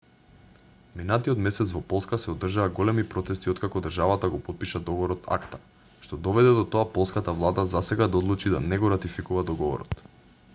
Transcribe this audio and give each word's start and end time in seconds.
минатиот 0.99 1.41
месец 1.47 1.73
во 1.75 1.81
полска 1.91 2.17
се 2.21 2.29
одржаа 2.33 2.71
големи 2.79 3.03
протести 3.11 3.51
откако 3.53 3.81
државата 3.89 4.29
го 4.37 4.39
потпиша 4.47 4.81
договорот 4.87 5.29
акта 5.37 5.61
што 6.07 6.21
доведе 6.29 6.55
до 6.61 6.65
тоа 6.77 6.87
полската 6.97 7.37
влада 7.43 7.69
засега 7.77 8.11
да 8.15 8.21
одлучи 8.25 8.55
да 8.57 8.65
не 8.73 8.83
го 8.85 8.93
ратификува 8.97 9.47
договорот 9.53 9.97